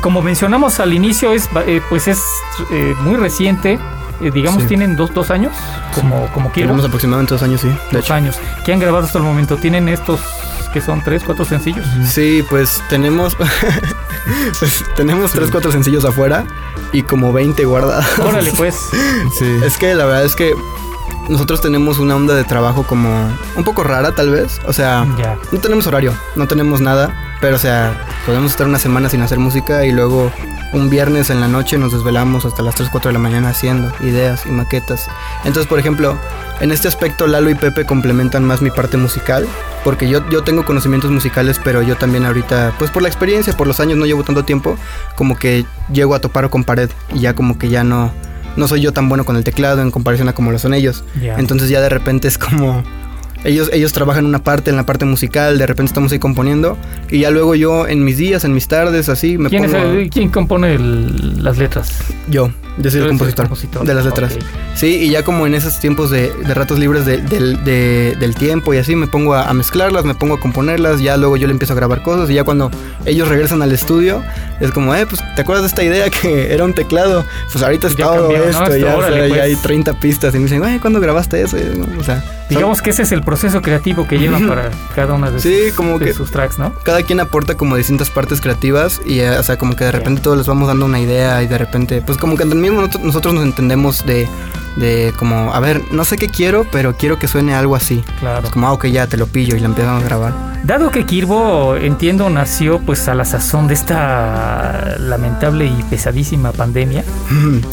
Como 0.00 0.22
mencionamos 0.22 0.78
al 0.80 0.92
inicio, 0.92 1.32
es 1.32 1.48
eh, 1.66 1.80
pues 1.88 2.06
es 2.08 2.22
eh, 2.70 2.94
muy 3.00 3.16
reciente. 3.16 3.78
Eh, 4.20 4.30
digamos, 4.32 4.66
tienen 4.66 4.96
dos, 4.96 5.12
dos 5.12 5.30
años, 5.30 5.52
como, 5.94 6.26
como 6.32 6.50
quiero. 6.50 6.68
Tenemos 6.68 6.86
aproximadamente 6.86 7.34
dos 7.34 7.42
años, 7.42 7.60
sí. 7.60 7.70
dos 7.92 8.10
años. 8.10 8.38
¿Qué 8.64 8.72
han 8.72 8.80
grabado 8.80 9.04
hasta 9.04 9.18
el 9.18 9.24
momento? 9.24 9.56
¿Tienen 9.56 9.88
estos 9.88 10.20
que 10.72 10.80
son 10.80 11.02
tres, 11.02 11.22
cuatro 11.24 11.44
sencillos? 11.44 11.86
Sí, 12.06 12.44
pues 12.48 12.82
tenemos 12.88 13.36
pues, 14.58 14.84
tenemos 14.96 15.32
tres, 15.32 15.50
cuatro 15.50 15.70
sencillos 15.72 16.04
afuera 16.04 16.44
y 16.92 17.02
como 17.02 17.32
20 17.32 17.64
guardados. 17.64 18.18
Órale, 18.18 18.52
pues. 18.56 18.74
sí. 19.38 19.60
Es 19.64 19.76
que 19.76 19.94
la 19.94 20.06
verdad 20.06 20.24
es 20.24 20.34
que 20.34 20.54
nosotros 21.28 21.60
tenemos 21.60 21.98
una 21.98 22.16
onda 22.16 22.34
de 22.34 22.44
trabajo 22.44 22.84
como 22.84 23.28
un 23.56 23.64
poco 23.64 23.82
rara 23.84 24.12
tal 24.12 24.30
vez. 24.30 24.60
O 24.66 24.72
sea, 24.72 25.06
no 25.52 25.60
tenemos 25.60 25.86
horario, 25.86 26.14
no 26.36 26.46
tenemos 26.46 26.80
nada, 26.80 27.14
pero 27.40 27.56
o 27.56 27.58
sea, 27.58 28.00
podemos 28.24 28.50
estar 28.50 28.66
una 28.66 28.78
semana 28.78 29.08
sin 29.08 29.22
hacer 29.22 29.38
música 29.38 29.84
y 29.84 29.92
luego 29.92 30.32
un 30.72 30.90
viernes 30.90 31.30
en 31.30 31.40
la 31.40 31.48
noche 31.48 31.78
nos 31.78 31.92
desvelamos 31.92 32.44
hasta 32.44 32.62
las 32.62 32.74
3, 32.74 32.88
4 32.90 33.08
de 33.08 33.12
la 33.12 33.18
mañana 33.18 33.50
haciendo 33.50 33.92
ideas 34.00 34.44
y 34.46 34.50
maquetas. 34.50 35.06
Entonces, 35.44 35.66
por 35.66 35.78
ejemplo, 35.78 36.16
en 36.60 36.72
este 36.72 36.88
aspecto 36.88 37.26
Lalo 37.26 37.50
y 37.50 37.54
Pepe 37.54 37.84
complementan 37.84 38.44
más 38.44 38.62
mi 38.62 38.70
parte 38.70 38.96
musical, 38.96 39.46
porque 39.84 40.08
yo, 40.08 40.28
yo 40.30 40.42
tengo 40.42 40.64
conocimientos 40.64 41.10
musicales, 41.10 41.60
pero 41.62 41.82
yo 41.82 41.96
también 41.96 42.24
ahorita, 42.24 42.74
pues 42.78 42.90
por 42.90 43.02
la 43.02 43.08
experiencia, 43.08 43.52
por 43.52 43.66
los 43.66 43.80
años 43.80 43.96
no 43.98 44.06
llevo 44.06 44.24
tanto 44.24 44.44
tiempo, 44.44 44.76
como 45.14 45.36
que 45.36 45.64
llego 45.92 46.14
a 46.14 46.20
topar 46.20 46.50
con 46.50 46.64
pared 46.64 46.90
y 47.14 47.20
ya 47.20 47.34
como 47.34 47.58
que 47.58 47.68
ya 47.68 47.84
no, 47.84 48.12
no 48.56 48.68
soy 48.68 48.80
yo 48.80 48.92
tan 48.92 49.08
bueno 49.08 49.24
con 49.24 49.36
el 49.36 49.44
teclado 49.44 49.82
en 49.82 49.90
comparación 49.90 50.28
a 50.28 50.34
como 50.34 50.50
lo 50.50 50.58
son 50.58 50.74
ellos. 50.74 51.04
Entonces 51.36 51.68
ya 51.68 51.80
de 51.80 51.88
repente 51.88 52.28
es 52.28 52.38
como 52.38 52.82
ellos, 53.44 53.70
ellos 53.72 53.92
trabajan 53.92 54.26
una 54.26 54.40
parte, 54.40 54.70
en 54.70 54.76
la 54.76 54.84
parte 54.84 55.04
musical, 55.04 55.58
de 55.58 55.66
repente 55.66 55.90
estamos 55.90 56.12
ahí 56.12 56.18
componiendo. 56.18 56.76
Y 57.10 57.20
ya 57.20 57.30
luego 57.30 57.54
yo 57.54 57.86
en 57.86 58.04
mis 58.04 58.16
días, 58.16 58.44
en 58.44 58.52
mis 58.52 58.68
tardes, 58.68 59.08
así 59.08 59.38
me 59.38 59.48
¿Quién 59.48 59.70
pongo... 59.70 60.10
¿Quién 60.10 60.30
compone 60.30 60.78
las 60.78 61.56
letras? 61.58 61.92
Yo, 62.28 62.50
yo 62.78 62.90
soy 62.90 63.02
el 63.02 63.08
compositor, 63.08 63.86
de 63.86 63.94
las 63.94 64.04
letras. 64.04 64.36
Sí, 64.74 64.98
y 65.02 65.10
ya 65.10 65.22
como 65.22 65.46
en 65.46 65.54
esos 65.54 65.78
tiempos 65.78 66.10
de, 66.10 66.32
ratos 66.54 66.78
libres 66.78 67.06
del 67.06 68.34
tiempo 68.36 68.74
y 68.74 68.78
así, 68.78 68.96
me 68.96 69.06
pongo 69.06 69.34
a, 69.34 69.52
mezclarlas, 69.52 70.04
me 70.04 70.14
pongo 70.14 70.34
a 70.34 70.40
componerlas, 70.40 71.00
ya 71.00 71.16
luego 71.16 71.36
yo 71.36 71.46
le 71.46 71.52
empiezo 71.52 71.72
a 71.72 71.76
grabar 71.76 72.02
cosas 72.02 72.28
y 72.30 72.34
ya 72.34 72.44
cuando 72.44 72.70
ellos 73.04 73.28
regresan 73.28 73.62
al 73.62 73.72
estudio, 73.72 74.22
es 74.60 74.72
como, 74.72 74.94
eh, 74.94 75.06
pues, 75.06 75.22
¿te 75.36 75.42
acuerdas 75.42 75.62
de 75.62 75.68
esta 75.68 75.84
idea 75.84 76.10
que 76.10 76.52
era 76.52 76.64
un 76.64 76.74
teclado? 76.74 77.24
Pues 77.52 77.62
ahorita 77.62 77.86
está 77.86 78.04
todo 78.04 78.32
esto, 78.32 78.76
ya, 78.76 79.42
hay 79.42 79.54
30 79.54 79.92
pues. 79.92 80.02
pistas 80.02 80.34
y 80.34 80.38
me 80.38 80.44
dicen, 80.44 80.64
ay, 80.64 80.78
¿cuándo 80.78 81.00
grabaste 81.00 81.40
eso? 81.42 81.56
O 81.98 82.04
sea, 82.04 82.24
digamos 82.50 82.82
que 82.82 82.90
ese 82.90 83.02
es 83.02 83.12
el 83.12 83.22
proceso 83.22 83.35
creativo 83.62 84.06
que 84.06 84.18
llevan 84.18 84.46
para 84.48 84.70
cada 84.94 85.14
una 85.14 85.30
de, 85.30 85.40
sus, 85.40 85.74
como 85.74 85.98
que 85.98 86.12
sus 86.12 86.30
tracks, 86.30 86.58
¿no? 86.58 86.72
Cada 86.82 87.02
quien 87.02 87.20
aporta 87.20 87.56
como 87.56 87.76
distintas 87.76 88.10
partes 88.10 88.40
creativas 88.40 89.00
y, 89.04 89.20
eh, 89.20 89.38
o 89.38 89.42
sea, 89.42 89.56
como 89.56 89.76
que 89.76 89.84
de 89.84 89.92
repente 89.92 90.20
todos 90.22 90.38
les 90.38 90.46
vamos 90.46 90.68
dando 90.68 90.84
una 90.86 91.00
idea 91.00 91.42
y 91.42 91.46
de 91.46 91.58
repente, 91.58 92.02
pues 92.02 92.18
como 92.18 92.36
que 92.36 92.44
mismo 92.44 92.82
nosotros 93.02 93.34
nos 93.34 93.44
entendemos 93.44 94.04
de, 94.06 94.28
de 94.76 95.12
como, 95.18 95.52
a 95.52 95.60
ver, 95.60 95.82
no 95.92 96.04
sé 96.04 96.16
qué 96.16 96.28
quiero, 96.28 96.66
pero 96.70 96.94
quiero 96.96 97.18
que 97.18 97.28
suene 97.28 97.54
algo 97.54 97.76
así. 97.76 98.04
Claro. 98.20 98.50
como, 98.50 98.66
ah, 98.66 98.72
ok, 98.72 98.86
ya 98.86 99.06
te 99.06 99.16
lo 99.16 99.26
pillo 99.26 99.56
y 99.56 99.60
lo 99.60 99.66
empezamos 99.66 100.02
a 100.02 100.06
grabar. 100.06 100.56
Dado 100.64 100.90
que 100.90 101.06
Kirbo, 101.06 101.76
entiendo, 101.76 102.28
nació 102.28 102.80
pues 102.80 103.06
a 103.06 103.14
la 103.14 103.24
sazón 103.24 103.68
de 103.68 103.74
esta 103.74 104.96
lamentable 104.98 105.66
y 105.66 105.82
pesadísima 105.84 106.50
pandemia. 106.52 107.04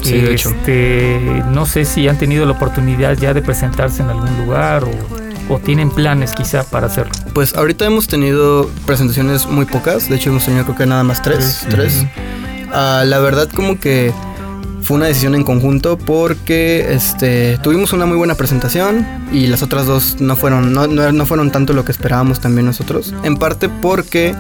sí, 0.03 0.21
de 0.21 0.33
hecho. 0.33 0.49
Este, 0.49 1.43
no 1.49 1.65
sé 1.65 1.85
si 1.85 2.07
han 2.07 2.17
tenido 2.19 2.45
la 2.45 2.51
oportunidad 2.51 3.17
ya 3.17 3.33
de 3.33 3.41
presentarse 3.41 4.03
en 4.03 4.09
algún 4.09 4.45
lugar 4.45 4.83
o 4.83 5.22
o 5.49 5.59
tienen 5.59 5.89
planes 5.89 6.33
quizá 6.33 6.63
para 6.63 6.87
hacerlo? 6.87 7.13
Pues 7.33 7.55
ahorita 7.55 7.85
hemos 7.85 8.07
tenido 8.07 8.69
presentaciones 8.85 9.47
muy 9.47 9.65
pocas, 9.65 10.09
de 10.09 10.15
hecho 10.15 10.29
hemos 10.29 10.45
tenido 10.45 10.63
creo 10.65 10.75
que 10.75 10.85
nada 10.85 11.03
más 11.03 11.21
tres. 11.21 11.65
tres. 11.69 12.05
Ah, 12.71 13.03
la 13.05 13.19
verdad 13.19 13.49
como 13.49 13.79
que 13.79 14.13
fue 14.83 14.97
una 14.97 15.05
decisión 15.05 15.33
en 15.33 15.43
conjunto 15.43 15.97
porque 15.97 16.93
este, 16.93 17.57
tuvimos 17.59 17.93
una 17.93 18.05
muy 18.05 18.17
buena 18.17 18.35
presentación 18.35 19.05
y 19.31 19.47
las 19.47 19.63
otras 19.63 19.85
dos 19.85 20.17
no 20.19 20.35
fueron, 20.35 20.73
no, 20.73 20.87
no, 20.87 21.11
no 21.11 21.25
fueron 21.25 21.51
tanto 21.51 21.73
lo 21.73 21.85
que 21.85 21.91
esperábamos 21.91 22.41
también 22.41 22.65
nosotros. 22.65 23.13
En 23.23 23.37
parte 23.37 23.69
porque 23.69 24.35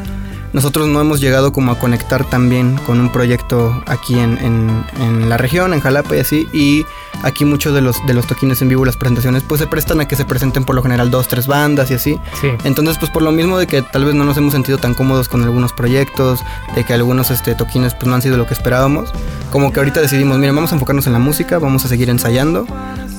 nosotros 0.53 0.87
no 0.87 1.01
hemos 1.01 1.19
llegado 1.19 1.51
como 1.51 1.71
a 1.71 1.79
conectar 1.79 2.23
también 2.25 2.77
con 2.85 2.99
un 2.99 3.11
proyecto 3.11 3.83
aquí 3.87 4.19
en, 4.19 4.37
en, 4.37 4.85
en, 5.01 5.27
la 5.27 5.37
región, 5.37 5.73
en 5.73 5.79
Jalapa 5.79 6.15
y 6.15 6.19
así. 6.19 6.47
Y 6.53 6.85
aquí 7.23 7.43
muchos 7.43 7.73
de 7.73 7.81
los, 7.81 8.05
de 8.05 8.13
los 8.13 8.27
toquines 8.27 8.61
en 8.61 8.69
vivo, 8.69 8.85
las 8.85 8.95
presentaciones, 8.95 9.43
pues 9.43 9.59
se 9.59 9.67
prestan 9.67 9.99
a 10.01 10.07
que 10.07 10.15
se 10.15 10.25
presenten 10.25 10.63
por 10.63 10.75
lo 10.75 10.83
general 10.83 11.09
dos, 11.09 11.27
tres 11.27 11.47
bandas 11.47 11.89
y 11.89 11.95
así. 11.95 12.19
Sí. 12.39 12.49
Entonces, 12.63 12.97
pues 12.99 13.11
por 13.11 13.23
lo 13.23 13.31
mismo 13.31 13.57
de 13.57 13.65
que 13.65 13.81
tal 13.81 14.05
vez 14.05 14.13
no 14.13 14.25
nos 14.25 14.37
hemos 14.37 14.53
sentido 14.53 14.77
tan 14.77 14.93
cómodos 14.93 15.27
con 15.27 15.41
algunos 15.43 15.73
proyectos, 15.73 16.39
de 16.75 16.85
que 16.85 16.93
algunos 16.93 17.31
este, 17.31 17.55
toquines 17.55 17.95
pues 17.95 18.07
no 18.07 18.15
han 18.15 18.21
sido 18.21 18.37
lo 18.37 18.45
que 18.45 18.53
esperábamos, 18.53 19.11
como 19.51 19.73
que 19.73 19.79
ahorita 19.79 20.01
decidimos, 20.01 20.37
miren, 20.37 20.55
vamos 20.55 20.71
a 20.71 20.75
enfocarnos 20.75 21.07
en 21.07 21.13
la 21.13 21.19
música, 21.19 21.57
vamos 21.57 21.83
a 21.85 21.87
seguir 21.87 22.09
ensayando 22.09 22.67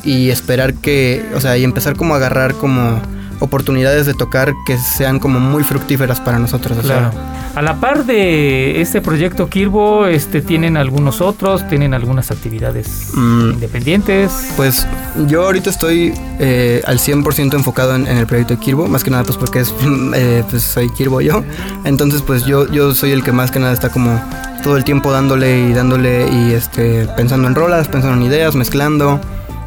y 0.04 0.30
esperar 0.30 0.74
que, 0.74 1.24
o 1.34 1.40
sea, 1.40 1.56
y 1.56 1.64
empezar 1.64 1.96
como 1.96 2.14
a 2.14 2.18
agarrar 2.18 2.54
como 2.54 3.00
oportunidades 3.44 4.06
de 4.06 4.14
tocar 4.14 4.52
que 4.66 4.76
sean 4.78 5.18
como 5.18 5.40
muy 5.40 5.62
fructíferas 5.64 6.20
para 6.20 6.38
nosotros. 6.38 6.78
o 6.78 6.82
sea, 6.82 7.10
Claro. 7.10 7.34
A 7.54 7.62
la 7.62 7.76
par 7.76 8.04
de 8.04 8.80
este 8.80 9.00
proyecto 9.00 9.48
Kirbo, 9.48 10.06
este, 10.08 10.42
tienen 10.42 10.76
algunos 10.76 11.20
otros, 11.20 11.68
tienen 11.68 11.94
algunas 11.94 12.32
actividades 12.32 13.10
Mm. 13.14 13.50
independientes. 13.52 14.32
Pues 14.56 14.86
yo 15.28 15.44
ahorita 15.44 15.70
estoy 15.70 16.12
eh, 16.40 16.82
al 16.84 16.98
100% 16.98 17.54
enfocado 17.54 17.94
en, 17.94 18.08
en 18.08 18.18
el 18.18 18.26
proyecto 18.26 18.54
de 18.54 18.60
Kirbo, 18.60 18.88
más 18.88 19.04
que 19.04 19.10
nada 19.10 19.22
pues 19.22 19.36
porque 19.36 19.60
es, 19.60 19.72
eh, 20.16 20.42
pues 20.50 20.64
soy 20.64 20.88
Kirbo 20.90 21.20
yo. 21.20 21.44
Entonces 21.84 22.22
pues 22.22 22.44
yo, 22.44 22.66
yo 22.72 22.92
soy 22.92 23.12
el 23.12 23.22
que 23.22 23.30
más 23.30 23.52
que 23.52 23.60
nada 23.60 23.72
está 23.72 23.88
como 23.88 24.20
todo 24.64 24.76
el 24.76 24.82
tiempo 24.82 25.12
dándole 25.12 25.68
y 25.68 25.72
dándole 25.74 26.26
y 26.28 26.52
este, 26.54 27.06
pensando 27.16 27.46
en 27.46 27.54
rolas, 27.54 27.86
pensando 27.86 28.16
en 28.16 28.22
ideas, 28.32 28.56
mezclando, 28.56 29.20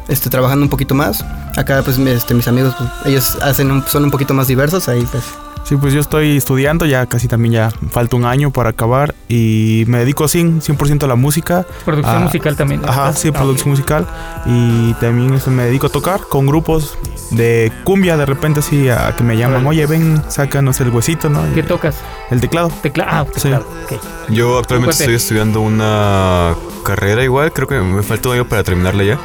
este, 0.08 0.30
trabajando 0.30 0.64
un 0.64 0.70
poquito 0.70 0.94
más. 0.94 1.24
Acá 1.56 1.82
pues 1.84 1.98
este, 1.98 2.34
mis 2.34 2.48
amigos, 2.48 2.74
pues, 2.78 2.90
ellos 3.06 3.38
hacen 3.42 3.70
un- 3.70 3.84
son 3.86 4.04
un 4.04 4.10
poquito 4.10 4.34
más 4.34 4.46
diversos, 4.46 4.88
ahí 4.88 5.06
pues 5.10 5.24
Sí, 5.64 5.76
pues 5.76 5.92
yo 5.92 6.00
estoy 6.00 6.38
estudiando, 6.38 6.86
ya 6.86 7.04
casi 7.04 7.28
también 7.28 7.52
ya 7.52 7.70
falta 7.90 8.16
un 8.16 8.24
año 8.24 8.50
para 8.50 8.70
acabar 8.70 9.14
y 9.28 9.84
me 9.86 9.98
dedico 9.98 10.24
así 10.24 10.42
100% 10.42 11.04
a 11.04 11.08
la 11.08 11.14
música. 11.14 11.66
Producción 11.84 12.16
Ah, 12.16 12.20
musical 12.20 12.56
también. 12.56 12.80
Ajá, 12.88 13.12
sí, 13.12 13.28
Ah, 13.28 13.32
producción 13.32 13.70
musical. 13.70 14.06
Y 14.46 14.94
también 14.94 15.34
este, 15.34 15.50
me 15.50 15.64
dedico 15.64 15.88
a 15.88 15.90
tocar 15.90 16.20
con 16.30 16.46
grupos 16.46 16.96
de 17.32 17.70
cumbia, 17.84 18.16
de 18.16 18.24
repente 18.24 18.60
así, 18.60 18.88
a 18.88 19.14
que 19.14 19.22
me 19.24 19.36
llaman, 19.36 19.66
oye, 19.66 19.84
ven, 19.84 20.22
sácanos 20.28 20.80
el 20.80 20.88
huesito, 20.88 21.28
¿no? 21.28 21.42
¿Qué 21.54 21.62
tocas? 21.62 21.96
El 22.30 22.40
teclado. 22.40 22.70
Tecla 22.80 23.06
ah, 23.06 23.26
teclado. 23.26 23.66
ok. 23.84 24.00
Yo 24.30 24.58
actualmente 24.58 24.96
estoy 24.96 25.16
estudiando 25.16 25.60
una 25.60 26.54
carrera 26.82 27.22
igual, 27.24 27.52
creo 27.52 27.68
que 27.68 27.78
me 27.78 28.02
falta 28.02 28.28
un 28.30 28.36
año 28.36 28.48
para 28.48 28.62
terminarla 28.64 29.04
ya. 29.04 29.18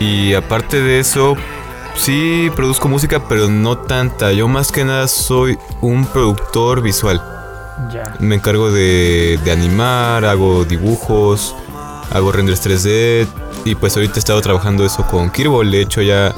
Y 0.00 0.34
aparte 0.34 0.80
de 0.80 1.00
eso, 1.00 1.36
sí 1.96 2.50
produzco 2.54 2.88
música, 2.88 3.28
pero 3.28 3.48
no 3.48 3.78
tanta. 3.78 4.32
Yo 4.32 4.48
más 4.48 4.70
que 4.70 4.84
nada 4.84 5.08
soy 5.08 5.58
un 5.80 6.06
productor 6.06 6.82
visual. 6.82 7.20
Ya. 7.92 8.14
Me 8.18 8.36
encargo 8.36 8.70
de, 8.70 9.38
de 9.44 9.50
animar, 9.50 10.24
hago 10.24 10.64
dibujos, 10.64 11.54
hago 12.10 12.32
renders 12.32 12.64
3D. 12.64 13.26
Y 13.64 13.74
pues 13.74 13.96
ahorita 13.96 14.14
he 14.16 14.18
estado 14.18 14.40
trabajando 14.40 14.84
eso 14.84 15.06
con 15.06 15.30
Kirbo. 15.30 15.62
Le 15.62 15.78
he 15.78 15.80
hecho 15.82 16.02
ya 16.02 16.34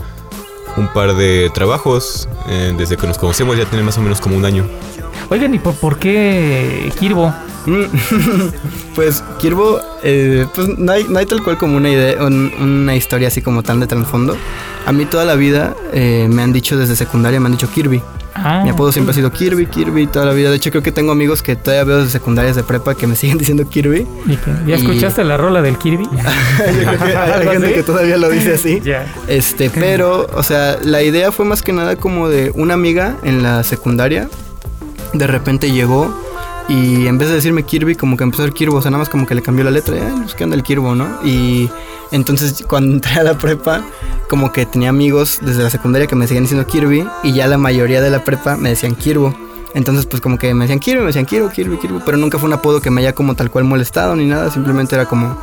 un 0.76 0.88
par 0.88 1.14
de 1.14 1.50
trabajos 1.52 2.28
eh, 2.48 2.74
desde 2.76 2.96
que 2.96 3.06
nos 3.06 3.18
conocemos. 3.18 3.56
Ya 3.56 3.66
tiene 3.66 3.84
más 3.84 3.98
o 3.98 4.00
menos 4.00 4.20
como 4.20 4.36
un 4.36 4.44
año. 4.44 4.66
Oigan, 5.28 5.54
¿y 5.54 5.58
por, 5.58 5.74
por 5.74 5.98
qué 5.98 6.92
Kirbo? 6.98 7.32
Pues 8.94 9.22
Kirbo, 9.38 9.80
eh, 10.02 10.46
pues 10.54 10.66
no 10.76 10.92
hay, 10.92 11.04
no 11.08 11.18
hay 11.18 11.26
tal 11.26 11.42
cual 11.42 11.56
como 11.56 11.76
una 11.76 11.88
idea, 11.90 12.22
un- 12.24 12.52
una 12.60 12.94
historia 12.96 13.28
así 13.28 13.40
como 13.40 13.62
tan 13.62 13.80
de 13.80 13.86
trasfondo. 13.86 14.36
A 14.86 14.92
mí 14.92 15.04
toda 15.06 15.24
la 15.24 15.34
vida 15.36 15.74
eh, 15.92 16.26
me 16.30 16.42
han 16.42 16.52
dicho 16.52 16.76
desde 16.76 16.96
secundaria, 16.96 17.38
me 17.40 17.46
han 17.46 17.52
dicho 17.52 17.70
Kirby. 17.70 18.02
Ah, 18.34 18.62
Mi 18.64 18.70
apodo 18.70 18.90
siempre 18.92 19.10
ha 19.10 19.14
sido 19.14 19.30
Kirby, 19.32 19.66
Kirby 19.66 20.06
toda 20.06 20.24
la 20.26 20.32
vida. 20.32 20.50
De 20.50 20.56
hecho 20.56 20.70
creo 20.70 20.82
que 20.82 20.92
tengo 20.92 21.12
amigos 21.12 21.42
que 21.42 21.56
todavía 21.56 21.84
veo 21.84 21.98
desde 21.98 22.10
secundarias 22.12 22.56
de 22.56 22.62
prepa 22.62 22.94
que 22.94 23.06
me 23.06 23.14
siguen 23.16 23.38
diciendo 23.38 23.68
Kirby. 23.68 24.06
¿y? 24.26 24.38
¿Ya 24.66 24.76
y- 24.76 24.80
escuchaste 24.80 25.24
la 25.24 25.36
rola 25.36 25.62
del 25.62 25.78
Kirby? 25.78 26.04
Yo 26.10 26.18
creo 26.86 26.98
que 26.98 27.04
hay 27.16 27.30
¿Algo 27.32 27.52
gente 27.52 27.72
que 27.74 27.82
todavía 27.82 28.16
lo 28.16 28.28
dice 28.30 28.54
así. 28.54 28.80
Ya. 28.84 29.06
Este, 29.28 29.70
pero, 29.70 30.28
o 30.34 30.42
sea, 30.42 30.78
la 30.82 31.02
idea 31.02 31.32
fue 31.32 31.44
más 31.44 31.62
que 31.62 31.72
nada 31.72 31.96
como 31.96 32.28
de 32.28 32.50
una 32.54 32.74
amiga 32.74 33.16
en 33.22 33.42
la 33.42 33.62
secundaria. 33.62 34.28
De 35.12 35.26
repente 35.26 35.70
llegó 35.72 36.14
y 36.70 37.08
en 37.08 37.18
vez 37.18 37.28
de 37.28 37.34
decirme 37.34 37.64
Kirby, 37.64 37.96
como 37.96 38.16
que 38.16 38.22
empezó 38.22 38.42
a 38.42 38.46
decir 38.46 38.56
Kirbo, 38.56 38.76
o 38.76 38.82
sea, 38.82 38.92
nada 38.92 39.00
más 39.00 39.08
como 39.08 39.26
que 39.26 39.34
le 39.34 39.42
cambió 39.42 39.64
la 39.64 39.72
letra. 39.72 39.96
Eh, 39.96 40.12
pues 40.22 40.36
que 40.36 40.44
anda 40.44 40.54
el 40.54 40.62
Kirbo, 40.62 40.94
¿no? 40.94 41.08
Y 41.24 41.68
entonces 42.12 42.64
cuando 42.68 42.94
entré 42.94 43.14
a 43.14 43.24
la 43.24 43.36
prepa, 43.36 43.82
como 44.28 44.52
que 44.52 44.66
tenía 44.66 44.88
amigos 44.88 45.40
desde 45.42 45.64
la 45.64 45.70
secundaria 45.70 46.06
que 46.06 46.14
me 46.14 46.28
seguían 46.28 46.44
diciendo 46.44 46.64
Kirby 46.68 47.04
y 47.24 47.32
ya 47.32 47.48
la 47.48 47.58
mayoría 47.58 48.00
de 48.00 48.10
la 48.10 48.22
prepa 48.22 48.56
me 48.56 48.68
decían 48.68 48.94
Kirbo. 48.94 49.34
Entonces, 49.74 50.06
pues 50.06 50.20
como 50.20 50.38
que 50.38 50.54
me 50.54 50.64
decían 50.64 50.78
Kirby, 50.78 51.00
me 51.00 51.06
decían 51.06 51.26
Kirby, 51.26 51.48
Kirby, 51.48 51.76
Kirby, 51.78 52.00
pero 52.04 52.16
nunca 52.16 52.38
fue 52.38 52.48
un 52.48 52.52
apodo 52.52 52.80
que 52.80 52.90
me 52.90 53.00
haya 53.00 53.14
como 53.14 53.34
tal 53.34 53.50
cual 53.50 53.64
molestado 53.64 54.14
ni 54.14 54.26
nada, 54.26 54.50
simplemente 54.50 54.94
era 54.94 55.06
como, 55.06 55.36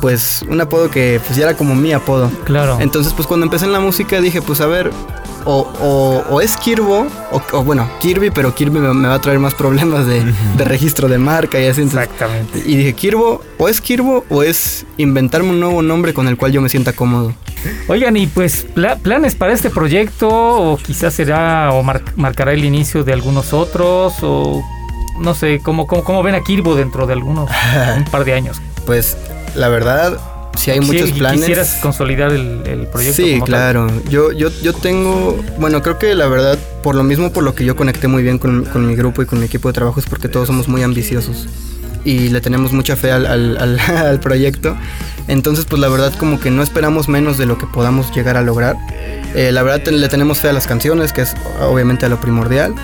pues, 0.00 0.44
un 0.48 0.60
apodo 0.60 0.90
que 0.90 1.20
pues 1.26 1.36
ya 1.36 1.44
era 1.44 1.56
como 1.56 1.74
mi 1.74 1.92
apodo. 1.92 2.30
Claro. 2.44 2.78
Entonces, 2.80 3.12
pues 3.14 3.26
cuando 3.26 3.44
empecé 3.44 3.64
en 3.66 3.72
la 3.72 3.80
música 3.80 4.20
dije, 4.20 4.42
pues 4.42 4.60
a 4.60 4.66
ver, 4.66 4.90
o, 5.44 5.60
o- 5.80 6.24
o 6.34 6.40
es 6.40 6.56
Kirbo, 6.56 7.06
o, 7.32 7.42
o 7.52 7.64
bueno, 7.64 7.88
Kirby, 8.00 8.30
pero 8.30 8.54
Kirby 8.54 8.78
me, 8.80 8.92
me 8.94 9.08
va 9.08 9.14
a 9.14 9.20
traer 9.20 9.38
más 9.38 9.54
problemas 9.54 10.06
de, 10.06 10.22
de 10.56 10.64
registro 10.64 11.08
de 11.08 11.18
marca 11.18 11.60
y 11.60 11.66
así. 11.66 11.82
entonces- 11.82 12.08
Exactamente. 12.10 12.58
y 12.64 12.76
dije, 12.76 12.92
Kirbo, 12.94 13.42
o 13.58 13.68
es 13.68 13.80
Kirbo, 13.80 14.24
o 14.28 14.42
es 14.42 14.84
inventarme 14.96 15.50
un 15.50 15.60
nuevo 15.60 15.82
nombre 15.82 16.14
con 16.14 16.28
el 16.28 16.36
cual 16.36 16.52
yo 16.52 16.60
me 16.60 16.68
sienta 16.68 16.92
cómodo. 16.92 17.32
Oigan, 17.88 18.16
y 18.16 18.26
pues 18.26 18.66
pla- 18.74 18.96
planes 18.96 19.34
para 19.34 19.52
este 19.52 19.68
proyecto, 19.70 20.28
o 20.30 20.76
quizás 20.78 21.12
será, 21.14 21.70
o 21.72 21.82
mar- 21.82 22.02
marcará 22.16 22.52
el 22.52 22.64
inicio 22.64 23.04
de 23.04 23.12
algunos 23.12 23.52
otros, 23.52 24.14
o 24.22 24.62
no 25.18 25.34
sé, 25.34 25.60
¿cómo, 25.62 25.86
cómo, 25.86 26.02
cómo 26.04 26.22
ven 26.22 26.34
a 26.34 26.40
Kirbo 26.42 26.74
dentro 26.74 27.06
de 27.06 27.12
algunos, 27.12 27.50
un 27.96 28.04
par 28.04 28.24
de 28.24 28.32
años? 28.34 28.60
Pues 28.86 29.16
la 29.54 29.68
verdad, 29.68 30.18
si 30.56 30.70
hay 30.70 30.80
muchos 30.80 31.12
planes. 31.12 31.40
quisieras 31.40 31.78
consolidar 31.80 32.32
el, 32.32 32.62
el 32.66 32.86
proyecto. 32.86 33.16
Sí, 33.22 33.32
como 33.32 33.44
tal. 33.44 33.46
claro. 33.46 33.86
Yo, 34.10 34.32
yo, 34.32 34.50
yo 34.62 34.72
tengo, 34.72 35.42
bueno, 35.58 35.82
creo 35.82 35.98
que 35.98 36.14
la 36.14 36.26
verdad, 36.26 36.58
por 36.82 36.94
lo 36.94 37.02
mismo, 37.02 37.32
por 37.32 37.44
lo 37.44 37.54
que 37.54 37.64
yo 37.64 37.76
conecté 37.76 38.08
muy 38.08 38.22
bien 38.22 38.38
con, 38.38 38.64
con 38.64 38.86
mi 38.86 38.94
grupo 38.94 39.22
y 39.22 39.26
con 39.26 39.38
mi 39.38 39.46
equipo 39.46 39.68
de 39.68 39.74
trabajo, 39.74 40.00
es 40.00 40.06
porque 40.06 40.28
todos 40.28 40.46
somos 40.48 40.68
muy 40.68 40.82
ambiciosos 40.82 41.46
y 42.04 42.28
le 42.30 42.40
tenemos 42.40 42.72
mucha 42.72 42.96
fe 42.96 43.10
al, 43.12 43.26
al- 43.26 43.56
al- 43.58 43.80
al 43.96 44.20
proyecto. 44.20 44.76
Entonces, 45.28 45.64
pues 45.66 45.80
la 45.80 45.88
verdad, 45.88 46.12
como 46.18 46.40
que 46.40 46.50
no 46.50 46.62
esperamos 46.62 47.08
menos 47.08 47.38
de 47.38 47.46
lo 47.46 47.56
que 47.56 47.66
podamos 47.66 48.12
llegar 48.14 48.36
a 48.36 48.42
lograr. 48.42 48.76
Eh, 49.34 49.52
la 49.52 49.62
verdad, 49.62 49.86
le 49.92 50.08
tenemos 50.08 50.38
fe 50.40 50.48
a 50.48 50.52
las 50.52 50.66
canciones, 50.66 51.12
que 51.12 51.22
es 51.22 51.34
obviamente 51.60 52.06
a 52.06 52.08
lo 52.08 52.20
primordial. 52.20 52.74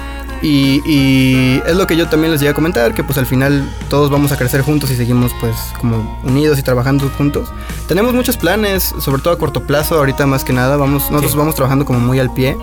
Y, 0.47 0.81
y 0.87 1.61
es 1.67 1.75
lo 1.75 1.89
que 1.89 1.97
yo 1.97 2.07
también 2.09 2.31
les 2.31 2.41
llegué 2.41 2.51
a 2.53 2.55
comentar, 2.55 2.95
que 2.95 3.03
pues 3.03 3.19
al 3.19 3.27
final 3.27 3.69
todos 3.89 4.11
vamos 4.11 4.31
a 4.31 4.37
crecer 4.39 4.61
juntos 4.61 4.93
y 4.93 4.97
seguimos 4.97 5.33
pues 5.41 5.57
como 5.81 6.21
unidos 6.23 6.57
y 6.61 6.63
trabajando 6.63 7.11
juntos. 7.19 7.49
Tenemos 7.89 8.15
muchos 8.15 8.37
planes, 8.37 8.95
sobre 9.01 9.21
todo 9.23 9.35
a 9.35 9.39
corto 9.39 9.65
plazo, 9.65 9.97
ahorita 9.97 10.25
más 10.27 10.45
que 10.45 10.53
nada, 10.53 10.77
vamos, 10.77 11.11
nosotros 11.11 11.33
Sí. 11.33 11.39
vamos 11.39 11.57
trabajando 11.57 11.85
como 11.85 11.99
muy 11.99 12.21
al 12.21 12.33
pie. 12.33 12.57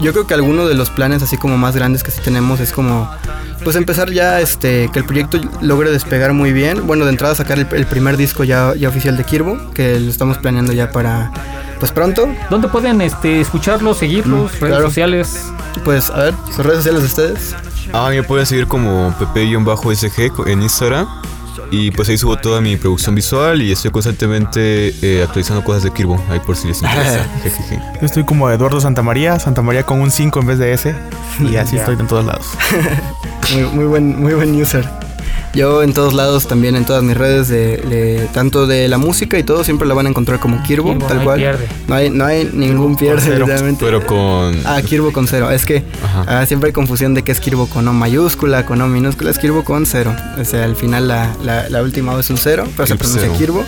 Yo 0.00 0.12
creo 0.12 0.28
que 0.28 0.34
alguno 0.34 0.68
de 0.68 0.74
los 0.74 0.90
planes 0.90 1.24
así 1.24 1.36
como 1.36 1.58
más 1.58 1.74
grandes 1.74 2.04
que 2.04 2.12
sí 2.12 2.20
tenemos 2.22 2.60
es 2.60 2.70
como 2.70 3.10
pues 3.64 3.74
empezar 3.74 4.12
ya 4.12 4.40
este 4.40 4.88
que 4.92 5.00
el 5.00 5.04
proyecto 5.04 5.40
logre 5.60 5.90
despegar 5.90 6.32
muy 6.34 6.52
bien. 6.52 6.86
Bueno, 6.86 7.04
de 7.04 7.10
entrada 7.10 7.34
sacar 7.34 7.58
el, 7.58 7.66
el 7.72 7.86
primer 7.86 8.16
disco 8.16 8.44
ya, 8.44 8.74
ya 8.76 8.88
oficial 8.90 9.16
de 9.16 9.24
Kirbo, 9.24 9.58
que 9.74 9.98
lo 9.98 10.08
estamos 10.08 10.38
planeando 10.38 10.72
ya 10.72 10.92
para 10.92 11.32
pues 11.78 11.92
pronto. 11.92 12.28
¿Dónde 12.50 12.68
pueden 12.68 13.00
este, 13.00 13.40
escucharlos, 13.40 13.98
seguirlos, 13.98 14.52
Mm, 14.52 14.60
redes 14.60 14.68
claro. 14.74 14.86
sociales? 14.88 15.44
Pues 15.84 16.10
a 16.10 16.24
ver, 16.24 16.34
sus 16.46 16.58
redes 16.58 16.78
sociales 16.78 17.02
de 17.02 17.06
ustedes. 17.06 17.54
Ah, 17.92 18.08
me 18.10 18.22
pueden 18.22 18.44
seguir 18.46 18.66
como 18.66 19.14
pp-sg 19.18 20.30
co- 20.32 20.46
en 20.46 20.62
Instagram. 20.62 21.06
Y 21.70 21.90
pues 21.90 22.08
ahí 22.08 22.16
subo 22.16 22.36
toda 22.38 22.62
mi 22.62 22.76
producción 22.76 23.14
visual 23.14 23.60
y 23.60 23.72
estoy 23.72 23.90
constantemente 23.90 24.94
eh, 25.02 25.22
actualizando 25.22 25.62
cosas 25.62 25.82
de 25.82 25.90
Kirbo. 25.90 26.18
Ahí 26.30 26.40
por 26.40 26.56
si 26.56 26.66
les 26.68 26.82
interesa. 26.82 27.26
Jejeje. 27.42 27.78
Yo 28.00 28.06
estoy 28.06 28.24
como 28.24 28.48
Eduardo 28.50 28.80
Santamaría, 28.80 29.38
Santamaría 29.38 29.82
con 29.82 30.00
un 30.00 30.10
5 30.10 30.40
en 30.40 30.46
vez 30.46 30.58
de 30.58 30.72
S. 30.72 30.94
Y 31.40 31.56
así 31.56 31.76
estoy 31.78 31.96
en 32.00 32.06
todos 32.06 32.24
lados. 32.24 32.46
Muy, 33.54 33.62
muy 33.64 33.84
buen, 33.86 34.20
muy 34.20 34.34
buen 34.34 34.60
user. 34.60 34.86
Yo 35.54 35.82
en 35.82 35.92
todos 35.92 36.12
lados, 36.14 36.46
también 36.46 36.76
en 36.76 36.84
todas 36.84 37.02
mis 37.02 37.16
redes, 37.16 37.48
de, 37.48 37.78
de- 37.78 38.28
tanto 38.32 38.66
de 38.66 38.86
la 38.86 38.98
música 38.98 39.38
y 39.38 39.42
todo, 39.42 39.64
siempre 39.64 39.88
la 39.88 39.94
van 39.94 40.06
a 40.06 40.10
encontrar 40.10 40.38
como 40.40 40.62
Kirbo, 40.62 40.90
Kirbo, 40.92 41.06
tal 41.06 41.18
no 41.18 41.24
cual. 41.24 41.38
pierde. 41.40 41.66
No 41.88 41.94
hay, 41.94 42.10
no 42.10 42.24
hay 42.26 42.48
ningún 42.52 42.96
pierde, 42.96 43.22
cero. 43.24 43.46
literalmente. 43.46 43.84
Pero 43.84 44.06
con. 44.06 44.54
Ah, 44.64 44.80
Kirbo 44.82 45.12
con 45.12 45.26
cero. 45.26 45.50
Es 45.50 45.64
que 45.64 45.82
ah, 46.26 46.44
siempre 46.46 46.68
hay 46.68 46.72
confusión 46.72 47.14
de 47.14 47.22
que 47.24 47.32
es 47.32 47.40
Kirbo 47.40 47.66
con 47.66 47.88
O 47.88 47.92
mayúscula, 47.92 48.66
con 48.66 48.80
O 48.82 48.88
minúscula. 48.88 49.30
Es 49.30 49.38
Kirbo 49.38 49.64
con 49.64 49.86
cero. 49.86 50.14
O 50.40 50.44
sea, 50.44 50.64
al 50.64 50.76
final 50.76 51.08
la, 51.08 51.34
la, 51.42 51.68
la 51.68 51.82
última 51.82 52.12
O 52.14 52.18
es 52.20 52.28
un 52.30 52.36
cero, 52.36 52.64
pero 52.76 52.86
se 52.86 52.92
Kirb 52.94 52.98
pronuncia 53.00 53.22
cero. 53.28 53.34
Kirbo. 53.38 53.64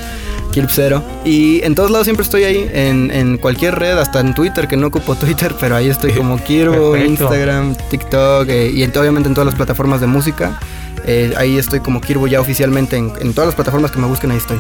Kirb 0.53 0.69
cero. 0.71 1.03
Y 1.25 1.63
en 1.65 1.75
todos 1.77 1.91
lados 1.91 2.07
siempre 2.07 2.25
estoy 2.25 2.43
ahí, 2.45 2.69
en, 2.75 3.11
en 3.13 3.39
cualquier 3.39 3.77
red, 3.79 3.97
hasta 3.99 4.19
en 4.21 4.35
Twitter, 4.35 4.67
que 4.69 4.77
no 4.77 4.89
ocupo 4.89 5.15
Twitter, 5.17 5.55
pero 5.61 5.77
ahí 5.77 5.89
estoy 5.89 6.13
como 6.13 6.43
Kirbo, 6.43 6.93
Perfecto. 6.93 7.25
Instagram, 7.25 7.75
TikTok 7.89 8.49
eh, 8.49 8.71
y 8.75 8.83
en- 8.83 8.97
obviamente 8.99 9.29
en 9.29 9.35
todas 9.35 9.47
las 9.47 9.55
plataformas 9.55 10.01
de 10.01 10.07
música. 10.09 10.59
Eh, 11.12 11.35
ahí 11.37 11.59
estoy 11.59 11.81
como 11.81 12.00
Kirbo 12.00 12.29
ya 12.29 12.40
oficialmente 12.40 12.97
en, 12.97 13.12
en 13.21 13.35
todas 13.35 13.49
las 13.49 13.57
plataformas 13.57 13.90
que 13.90 13.99
me 13.99 14.07
busquen, 14.07 14.31
ahí 14.31 14.37
estoy. 14.37 14.59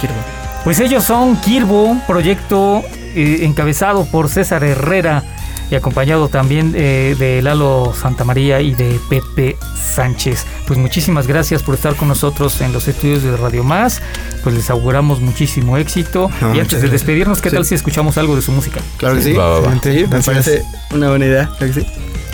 Kirbo? 0.00 0.14
Pues 0.62 0.78
ellos 0.78 1.02
son 1.02 1.40
Kirbo, 1.40 1.96
proyecto 2.06 2.82
eh, 3.16 3.40
encabezado 3.42 4.04
por 4.04 4.28
César 4.28 4.62
Herrera 4.62 5.24
y 5.70 5.74
acompañado 5.74 6.28
también 6.28 6.72
eh, 6.76 7.16
de 7.18 7.42
Lalo 7.42 7.92
Santamaría 8.00 8.60
y 8.60 8.74
de 8.74 9.00
Pepe 9.10 9.56
Sánchez. 9.76 10.46
Pues 10.68 10.78
muchísimas 10.78 11.26
gracias 11.26 11.62
por 11.64 11.74
estar 11.74 11.96
con 11.96 12.06
nosotros 12.08 12.60
en 12.60 12.72
los 12.72 12.86
estudios 12.86 13.22
de 13.24 13.36
Radio 13.36 13.64
Más. 13.64 14.00
Pues 14.44 14.54
les 14.54 14.70
auguramos 14.70 15.20
muchísimo 15.20 15.76
éxito. 15.78 16.30
No, 16.40 16.54
y 16.54 16.60
antes 16.60 16.80
de 16.80 16.88
despedirnos, 16.88 17.42
¿qué 17.42 17.50
Sí. 17.50 17.56
tal 17.56 17.64
si 17.66 17.74
escuchamos 17.74 18.16
algo 18.18 18.36
de 18.36 18.42
su 18.42 18.52
música? 18.52 18.80
Claro 18.98 19.16
que 19.16 19.22
sí. 19.22 19.32
Va, 19.32 19.48
va, 19.48 19.60
va. 19.60 19.80
Sí, 19.82 20.06
me 20.08 20.20
parece 20.22 20.62
una 20.94 21.08
buena 21.10 21.26
idea. 21.26 21.50
Claro 21.58 21.74
que 21.74 21.80
sí. 21.80 21.86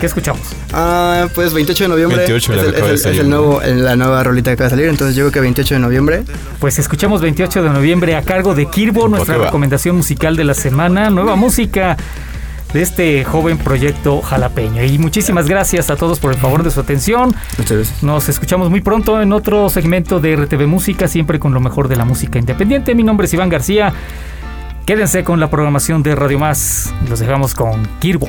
¿Qué 0.05 0.07
escuchamos? 0.09 0.41
Ah, 0.71 1.25
pues 1.33 1.51
28 1.51 1.85
de 1.85 1.87
noviembre 1.87 2.17
28, 2.19 2.53
la 2.53 2.61
es, 2.61 2.67
el, 2.67 2.93
es 2.93 3.05
el- 3.19 3.27
nuevo, 3.27 3.59
la 3.65 3.95
nueva 3.95 4.23
rolita 4.23 4.51
que 4.51 4.53
acaba 4.53 4.65
de 4.65 4.75
salir, 4.75 4.85
entonces 4.87 5.15
yo 5.15 5.23
creo 5.23 5.31
que 5.31 5.39
28 5.39 5.73
de 5.73 5.79
noviembre. 5.79 6.23
Pues 6.59 6.77
escuchamos 6.77 7.21
28 7.21 7.63
de 7.63 7.69
noviembre 7.71 8.15
a 8.15 8.21
cargo 8.21 8.53
de 8.53 8.67
Kirbo, 8.67 9.07
nuestra 9.07 9.33
qué 9.33 9.39
va? 9.39 9.45
recomendación 9.47 9.95
musical 9.95 10.35
de 10.35 10.43
la 10.43 10.53
semana, 10.53 11.09
nueva 11.09 11.35
música 11.35 11.97
de 12.71 12.83
este 12.83 13.23
joven 13.25 13.57
proyecto 13.57 14.21
jalapeño. 14.21 14.83
Y 14.83 14.99
muchísimas 14.99 15.47
gracias 15.47 15.89
a 15.89 15.95
todos 15.95 16.19
por 16.19 16.31
el 16.33 16.37
favor 16.37 16.61
de 16.61 16.69
su 16.69 16.79
atención. 16.81 17.33
Muchas 17.57 17.77
gracias. 17.77 18.03
Nos 18.03 18.29
escuchamos 18.29 18.69
muy 18.69 18.81
pronto 18.81 19.19
en 19.23 19.33
otro 19.33 19.69
segmento 19.71 20.19
de 20.19 20.35
RTV 20.35 20.67
Música, 20.67 21.07
siempre 21.07 21.39
con 21.39 21.51
lo 21.51 21.61
mejor 21.61 21.87
de 21.87 21.95
la 21.95 22.05
música 22.05 22.37
independiente. 22.37 22.93
Mi 22.93 23.01
nombre 23.03 23.25
es 23.25 23.33
Iván 23.33 23.49
García. 23.49 23.91
Quédense 24.85 25.23
con 25.23 25.39
la 25.39 25.49
programación 25.49 26.03
de 26.03 26.13
Radio 26.13 26.37
Más. 26.37 26.93
Los 27.09 27.19
dejamos 27.19 27.55
con 27.55 27.87
Kirbo. 27.99 28.27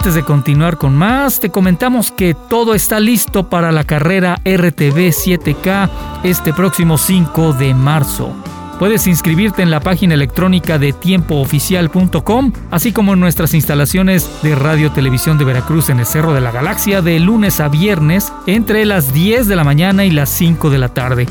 Antes 0.00 0.14
de 0.14 0.22
continuar 0.22 0.78
con 0.78 0.96
más, 0.96 1.40
te 1.40 1.50
comentamos 1.50 2.10
que 2.10 2.32
todo 2.32 2.74
está 2.74 3.00
listo 3.00 3.50
para 3.50 3.70
la 3.70 3.84
carrera 3.84 4.36
RTV 4.46 5.10
7K 5.10 5.90
este 6.22 6.54
próximo 6.54 6.96
5 6.96 7.52
de 7.52 7.74
marzo. 7.74 8.32
Puedes 8.78 9.06
inscribirte 9.06 9.60
en 9.60 9.70
la 9.70 9.80
página 9.80 10.14
electrónica 10.14 10.78
de 10.78 10.94
tiempooficial.com, 10.94 12.52
así 12.70 12.92
como 12.92 13.12
en 13.12 13.20
nuestras 13.20 13.52
instalaciones 13.52 14.40
de 14.42 14.54
Radio 14.54 14.90
Televisión 14.90 15.36
de 15.36 15.44
Veracruz 15.44 15.90
en 15.90 16.00
el 16.00 16.06
Cerro 16.06 16.32
de 16.32 16.40
la 16.40 16.50
Galaxia 16.50 17.02
de 17.02 17.20
lunes 17.20 17.60
a 17.60 17.68
viernes 17.68 18.32
entre 18.46 18.86
las 18.86 19.12
10 19.12 19.48
de 19.48 19.56
la 19.56 19.64
mañana 19.64 20.06
y 20.06 20.10
las 20.12 20.30
5 20.30 20.70
de 20.70 20.78
la 20.78 20.88
tarde. 20.88 21.26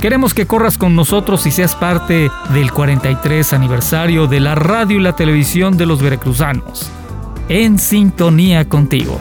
Queremos 0.00 0.34
que 0.34 0.48
corras 0.48 0.76
con 0.76 0.96
nosotros 0.96 1.46
y 1.46 1.52
seas 1.52 1.76
parte 1.76 2.32
del 2.52 2.72
43 2.72 3.52
aniversario 3.52 4.26
de 4.26 4.40
la 4.40 4.56
radio 4.56 4.98
y 4.98 5.02
la 5.02 5.14
televisión 5.14 5.76
de 5.76 5.86
los 5.86 6.02
veracruzanos. 6.02 6.90
En 7.50 7.78
sintonía 7.78 8.68
contigo. 8.68 9.18